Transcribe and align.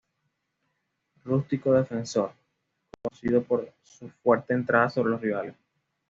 Rústico 1.25 1.73
defensor, 1.73 2.31
conocido 3.03 3.43
por 3.43 3.71
su 3.83 4.09
fuerte 4.09 4.55
entrada 4.55 4.89
sobre 4.89 5.11
los 5.11 5.21
rivales. 5.21 5.53